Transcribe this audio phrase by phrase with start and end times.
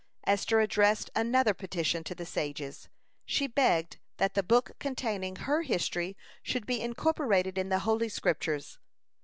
[0.25, 2.89] Esther addressed another petition to the sages.
[3.23, 8.79] She begged that the book containing her history should be incorporated in the Holy Scriptures.